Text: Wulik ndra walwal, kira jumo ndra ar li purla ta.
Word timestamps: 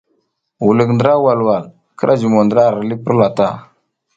Wulik 0.63 0.89
ndra 0.93 1.11
walwal, 1.25 1.65
kira 1.97 2.13
jumo 2.19 2.39
ndra 2.45 2.61
ar 2.69 2.75
li 2.89 2.95
purla 3.03 3.29
ta. 3.37 3.47